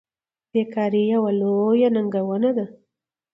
[0.51, 2.65] بیکاري یوه لویه ننګونه ده.